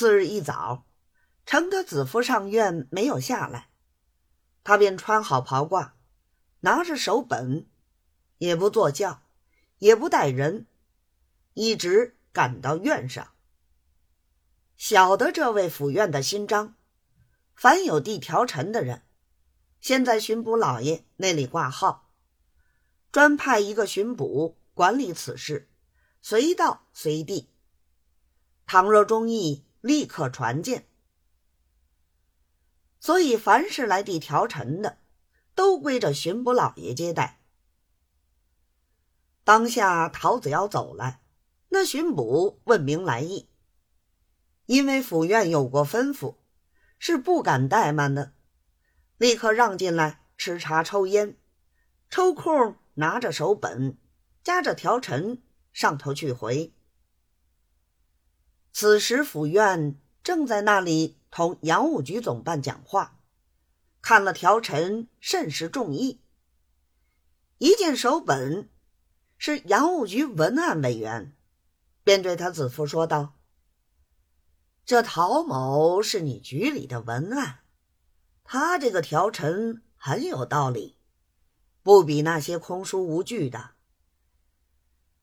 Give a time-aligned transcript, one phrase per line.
[0.00, 0.86] 次日一早，
[1.44, 3.68] 承德子夫上院没有下来，
[4.64, 5.90] 他便穿好袍褂，
[6.60, 7.66] 拿着手本，
[8.38, 9.24] 也不坐轿，
[9.76, 10.66] 也不带人，
[11.52, 13.34] 一直赶到院上。
[14.78, 16.76] 晓得这位府院的新章，
[17.54, 19.02] 凡有递条陈的人，
[19.82, 22.10] 先在巡捕老爷那里挂号，
[23.12, 25.68] 专派一个巡捕管理此事，
[26.22, 27.50] 随到随递。
[28.64, 30.86] 倘若中意，立刻传见。
[32.98, 34.98] 所以凡是来递条陈的，
[35.54, 37.40] 都归着巡捕老爷接待。
[39.42, 41.22] 当下陶子尧走来，
[41.70, 43.48] 那巡捕问明来意。
[44.66, 46.36] 因为府院有过吩咐，
[46.98, 48.34] 是不敢怠慢的，
[49.16, 51.36] 立刻让进来吃茶抽烟，
[52.08, 53.96] 抽空拿着手本，
[54.44, 56.72] 夹着条陈上头去回。
[58.72, 63.18] 此时府院正在那里同洋务局总办讲话，
[64.00, 66.20] 看了条陈甚是中意，
[67.58, 68.68] 一见手本
[69.36, 71.34] 是洋务局文案委员，
[72.04, 73.34] 便对他子父说道。
[74.84, 77.60] 这陶某是你局里的文案，
[78.44, 80.96] 他这个条陈很有道理，
[81.82, 83.72] 不比那些空书无据的。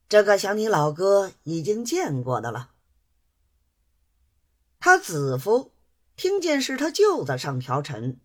[0.08, 2.72] 这个想你老哥已经见过的了。
[4.80, 5.74] 他子夫
[6.16, 8.20] 听见是他舅子上条陈，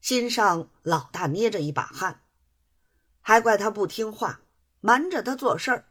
[0.00, 2.22] 心上老大捏着一把汗，
[3.20, 4.42] 还怪他不听话，
[4.80, 5.88] 瞒着他做事儿。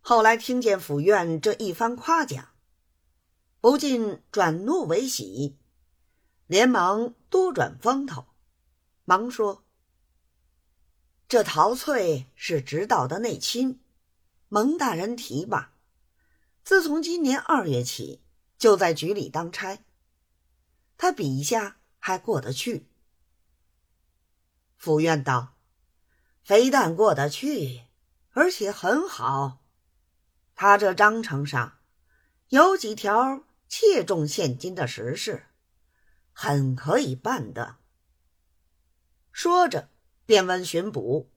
[0.00, 2.48] 后来听见府院这一番夸奖。
[3.60, 5.58] 不禁转怒为喜，
[6.46, 8.24] 连忙多转风头，
[9.04, 9.64] 忙说
[11.28, 13.80] ：“这陶翠是直道的内亲，
[14.48, 15.74] 蒙大人提拔，
[16.62, 18.22] 自从今年二月起
[18.58, 19.78] 就在局里当差，
[20.96, 22.86] 他笔下还过得去。”
[24.76, 25.54] 府院道
[26.42, 27.84] ：“非但过得去，
[28.32, 29.64] 而且很好。
[30.54, 31.78] 他这章程上
[32.48, 35.44] 有几条。”切中现今的时事，
[36.32, 37.76] 很可以办的。
[39.30, 39.90] 说着，
[40.24, 41.30] 便问巡捕：“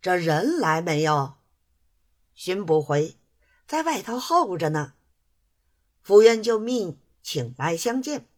[0.00, 1.34] 这人来没有？”
[2.34, 3.18] 巡捕回
[3.68, 4.94] ：“在外头候着呢。”
[6.08, 8.30] 府院就命请来相见。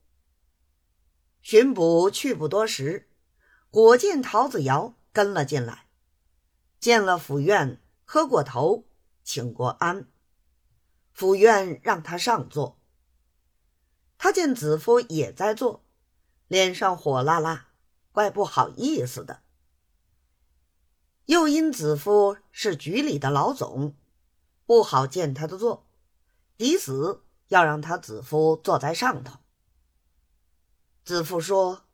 [1.41, 3.09] 巡捕去不多时，
[3.71, 5.87] 果见陶子尧跟了进来，
[6.81, 8.89] 见了府院，磕过头，
[9.23, 10.09] 请过安。
[11.13, 12.81] 府院让他上座。
[14.19, 15.85] 他见子夫也在做，
[16.49, 17.69] 脸上火辣辣，
[18.11, 19.45] 怪不好意思的。
[21.27, 23.95] 又因子夫是局里的老总，
[24.67, 25.87] 不好见他的座，
[26.57, 29.39] 抵死要让他子夫坐在上头。
[31.05, 31.85] 子夫说：“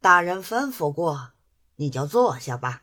[0.00, 1.32] 大人吩咐过，
[1.76, 2.82] 你就坐下吧。”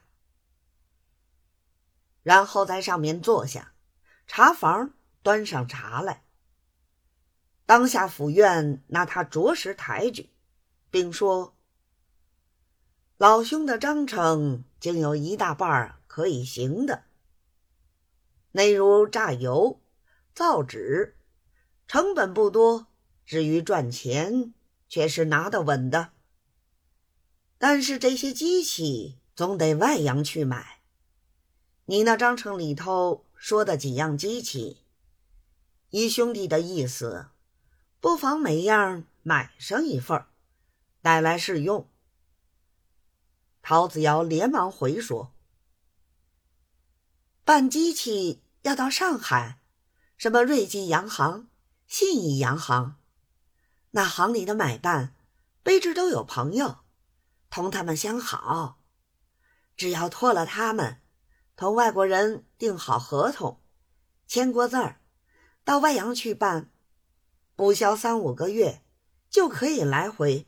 [2.23, 3.73] 然后在上面坐下，
[4.27, 6.23] 茶房端上茶来。
[7.65, 10.29] 当下府院拿他着实抬举，
[10.89, 11.57] 并说
[13.17, 17.03] ：“老兄的章程竟有一大半可以行的，
[18.51, 19.81] 内如榨油、
[20.33, 21.16] 造纸，
[21.87, 22.87] 成本不多，
[23.25, 24.53] 至于赚钱
[24.87, 26.11] 却是拿得稳的。
[27.57, 30.81] 但是这些机器总得外洋去买。
[31.85, 34.77] 你那章程里头说的几样机器，
[35.89, 37.27] 依兄弟的意思。”
[37.99, 40.23] 不妨每样买上一份
[41.01, 41.89] 带来试用。
[43.63, 45.33] 陶子尧连忙回说
[47.43, 49.59] ：“办机器要到上海，
[50.15, 51.49] 什么瑞金洋行、
[51.87, 52.97] 信义洋行，
[53.91, 55.15] 那行里的买办，
[55.63, 56.79] 卑职都有朋友，
[57.49, 58.81] 同他们相好，
[59.77, 61.01] 只要托了他们，
[61.55, 63.61] 同外国人订好合同，
[64.27, 65.01] 签过字儿，
[65.63, 66.71] 到外洋去办。”
[67.55, 68.83] 不消三五个月，
[69.31, 70.45] 就可以来回。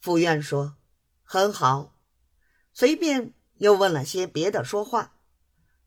[0.00, 0.76] 府院说
[1.24, 1.96] ：“很好。”
[2.74, 5.16] 随便又问了些别的说话，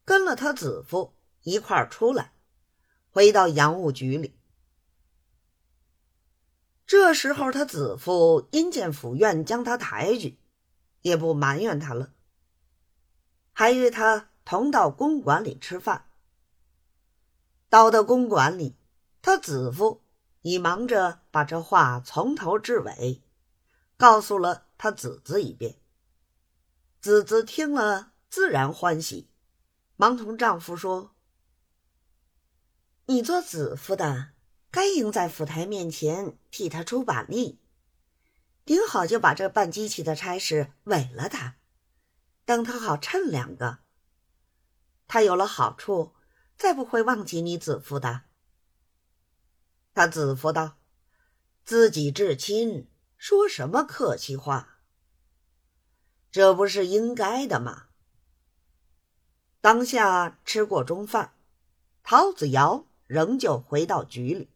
[0.06, 2.34] 跟了他子夫一块儿出来，
[3.16, 4.36] 回到洋务局里。
[6.86, 10.38] 这时候，他子夫因见府院将他抬举，
[11.02, 12.12] 也不埋怨他了，
[13.54, 16.10] 还约他同到公馆里吃饭。
[17.70, 18.76] 到的公馆里。
[19.22, 20.04] 他子夫
[20.42, 23.24] 已忙着把这话从头至尾
[23.98, 25.78] 告诉了他子子一遍。
[27.00, 29.30] 子子听了自然欢喜，
[29.96, 31.12] 忙同丈夫说
[33.08, 34.32] ：“你做子夫的，
[34.72, 37.60] 该应在府台面前替他出把力，
[38.66, 41.58] 顶好就把这办机器的差事委了他，
[42.46, 43.80] 等他好趁两个。
[45.08, 46.16] 他有了好处，
[46.58, 48.24] 再不会忘记你子夫的。
[49.94, 50.80] 他子夫道
[51.64, 54.80] ：“自己至亲，说什么客气话？
[56.32, 57.90] 这不是应该的吗？”
[59.62, 61.36] 当下吃过中饭，
[62.04, 64.50] 陶子尧仍旧回到局里。